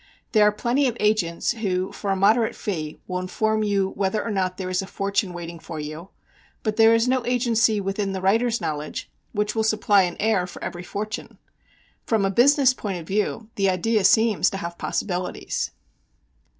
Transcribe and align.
There 0.31 0.47
are 0.47 0.51
plenty 0.51 0.87
of 0.87 0.97
"agents" 0.99 1.51
who 1.51 1.91
for 1.91 2.09
a 2.09 2.15
moderate 2.15 2.55
fee 2.55 2.99
will 3.05 3.19
inform 3.19 3.61
you 3.61 3.89
whether 3.89 4.23
or 4.25 4.31
not 4.31 4.57
there 4.57 4.71
is 4.71 4.81
a 4.81 4.87
fortune 4.87 5.31
waiting 5.31 5.59
for 5.59 5.79
you, 5.79 6.09
but 6.63 6.75
there 6.75 6.95
is 6.95 7.07
no 7.07 7.23
agency 7.23 7.79
within 7.79 8.11
the 8.11 8.19
writer's 8.19 8.59
knowledge 8.59 9.11
which 9.31 9.53
will 9.53 9.61
supply 9.63 10.01
an 10.01 10.17
heir 10.19 10.47
for 10.47 10.63
every 10.63 10.81
fortune. 10.81 11.37
From 12.07 12.25
a 12.25 12.31
business 12.31 12.73
point 12.73 12.97
of 12.99 13.05
view 13.05 13.49
the 13.57 13.69
idea 13.69 14.03
seems 14.03 14.49
to 14.49 14.57
have 14.57 14.75
possibilities. 14.79 15.69